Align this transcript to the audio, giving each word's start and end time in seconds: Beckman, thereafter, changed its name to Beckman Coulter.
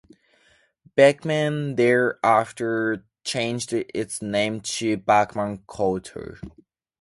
Beckman, 0.95 1.75
thereafter, 1.75 3.05
changed 3.23 3.71
its 3.71 4.19
name 4.19 4.59
to 4.61 4.97
Beckman 4.97 5.59
Coulter. 5.67 6.39